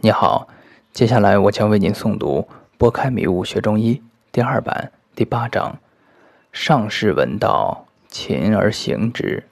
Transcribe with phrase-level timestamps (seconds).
[0.00, 0.46] 你好，
[0.92, 3.94] 接下来我将为您诵读《拨开迷雾学中医》
[4.30, 5.76] 第二版第八章：
[6.52, 9.42] 上士闻道，勤而行之；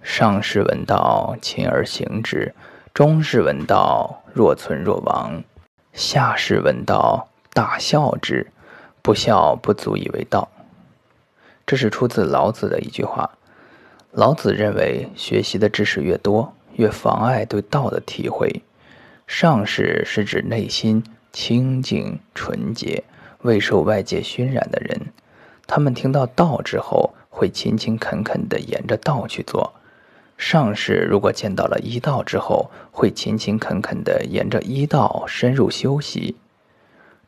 [0.00, 2.54] 上士闻道，勤而行之；
[2.94, 5.42] 中士闻道，若存若亡；
[5.92, 8.50] 下士闻道，大笑之。
[9.02, 10.48] 不笑不足以为道。
[11.66, 13.30] 这是出自老子的一句话。
[14.12, 18.62] 老子认为，学习的知识越多，越妨碍对道的体会。
[19.32, 23.04] 上士是指内心清净纯洁、
[23.42, 25.00] 未受外界熏染的人，
[25.68, 29.72] 他们听到道之后，会勤勤恳恳地沿着道去做。
[30.36, 36.34] 上士如果见到了医道之后，会勤勤恳恳地沿着医道深入修习。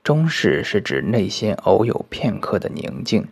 [0.02, 3.29] 中士是指内心偶有片刻的宁静，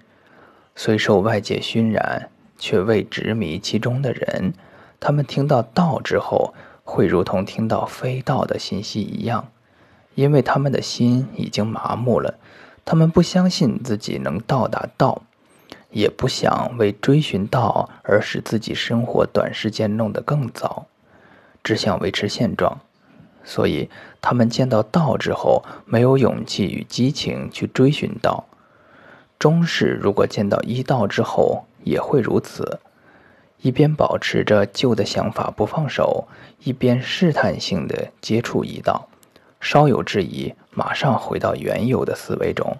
[0.76, 4.54] 虽受外界熏染，却未执迷其中的人，
[5.00, 6.54] 他们听到道之后。
[6.90, 9.46] 会如同听到非道的信息一样，
[10.16, 12.34] 因为他们的心已经麻木了，
[12.84, 15.22] 他们不相信自己能到达道，
[15.90, 20.86] 也不想为追寻道而使自己生活短时间弄得更糟，
[21.62, 22.80] 只想维持现状。
[23.44, 23.88] 所以，
[24.20, 28.44] 他们见到道之后，没有勇气与激情去追寻道。
[29.38, 32.80] 中士如果见到一道之后，也会如此。
[33.62, 36.26] 一边保持着旧的想法不放手，
[36.64, 39.06] 一边试探性的接触一道，
[39.60, 42.74] 稍有质疑，马上回到原有的思维中。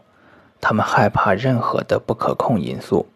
[0.59, 3.07] 他们害怕任何的不可控因素。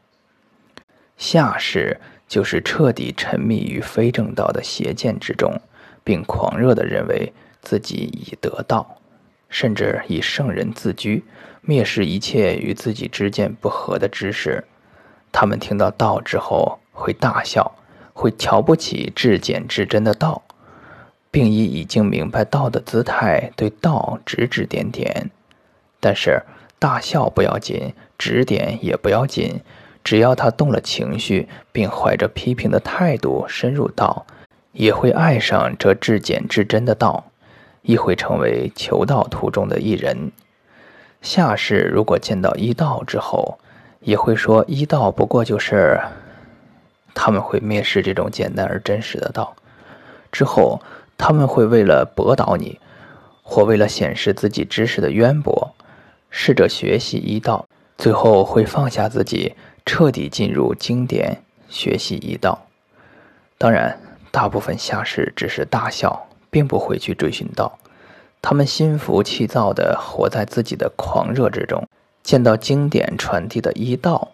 [1.16, 1.98] 下士
[2.28, 5.58] 就是彻底沉迷于非正道的邪见之中，
[6.02, 8.98] 并狂热的认为自己已得道，
[9.48, 11.24] 甚至以圣人自居，
[11.66, 14.64] 蔑视一切与自己之见不合的知识。
[15.32, 16.78] 他们听到道之后。
[16.94, 17.72] 会大笑，
[18.14, 20.42] 会瞧不起至简至真的道，
[21.30, 25.30] 并以已经明白道的姿态对道指指点点。
[26.00, 26.42] 但是
[26.78, 29.60] 大笑不要紧，指点也不要紧，
[30.04, 34.24] 只要他动了情绪，并怀着批评的态度深入道，
[34.72, 37.24] 也会爱上这至简至真的道，
[37.82, 40.30] 亦会成为求道途中的一人。
[41.20, 43.58] 下士如果见到一道之后，
[44.00, 45.98] 也会说一道不过就是。
[47.14, 49.54] 他们会蔑视这种简单而真实的道，
[50.32, 50.80] 之后
[51.16, 52.80] 他们会为了驳倒你，
[53.42, 55.74] 或为了显示自己知识的渊博，
[56.28, 57.66] 试着学习医道，
[57.96, 59.54] 最后会放下自己，
[59.86, 62.66] 彻底进入经典学习医道。
[63.56, 63.98] 当然，
[64.32, 67.78] 大部分下士只是大笑，并不会去追寻道，
[68.42, 71.86] 他们心浮气躁地活在自己的狂热之中，
[72.22, 74.32] 见到经典传递的医道。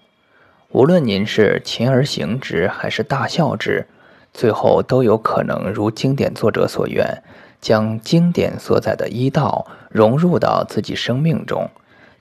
[0.73, 3.89] 无论您是勤而行之，还是大笑之，
[4.33, 7.25] 最后都有可能如经典作者所愿，
[7.61, 11.69] 将经典所载的医道融入到自己生命中。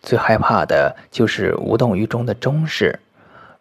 [0.01, 2.99] 最害怕的就是无动于衷的中式，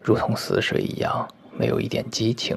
[0.00, 2.56] 如同死水一样，没有一点激情。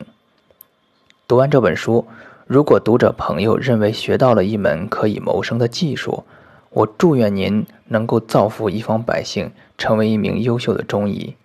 [1.27, 2.07] 读完这本书，
[2.47, 6.23] 如果读者朋友认为学到了一门可以谋生的技术，
[6.69, 11.35] 我祝愿您能够造福一方百姓，成为一名优秀的中医。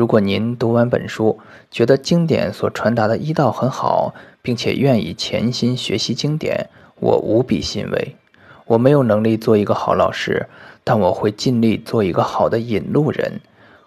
[0.00, 1.38] 如果您读完本书，
[1.70, 8.16] 觉得经典所传达的医道很好，并且愿意潜心学习经典，我无比欣慰。
[8.64, 10.48] 我没有能力做一个好老师，
[10.84, 13.42] 但我会尽力做一个好的引路人，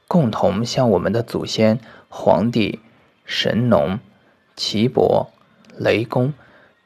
[0.08, 1.80] 共同向我们的祖先、
[2.10, 2.80] 皇帝、
[3.26, 3.98] 神农、
[4.56, 5.32] 岐伯、
[5.80, 6.32] 雷公、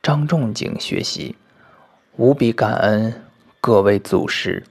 [0.02, 1.36] 张仲景学习。
[2.16, 3.14] 无比感恩
[3.60, 4.64] 各位祖师。